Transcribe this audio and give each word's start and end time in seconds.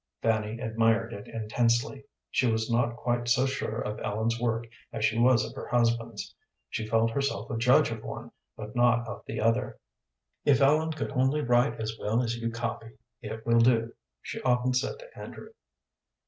Fanny 0.23 0.59
admired 0.59 1.13
it 1.13 1.27
intensely. 1.27 2.05
She 2.31 2.51
was 2.51 2.71
not 2.71 2.95
quite 2.95 3.29
so 3.29 3.45
sure 3.45 3.79
of 3.79 3.99
Ellen's 3.99 4.39
work 4.39 4.65
as 4.91 5.05
she 5.05 5.15
was 5.19 5.45
of 5.45 5.53
her 5.53 5.67
husband's. 5.67 6.33
She 6.71 6.87
felt 6.87 7.11
herself 7.11 7.51
a 7.51 7.57
judge 7.59 7.91
of 7.91 8.03
one, 8.03 8.31
but 8.57 8.75
not 8.75 9.07
of 9.07 9.21
the 9.27 9.39
other. 9.39 9.77
"If 10.43 10.59
Ellen 10.59 10.91
could 10.93 11.11
only 11.11 11.41
write 11.41 11.79
as 11.79 11.99
well 11.99 12.19
as 12.23 12.35
you 12.35 12.49
copy, 12.49 12.97
it 13.21 13.45
will 13.45 13.59
do," 13.59 13.93
she 14.23 14.41
often 14.41 14.73
said 14.73 14.97
to 14.97 15.15
Andrew. 15.19 15.49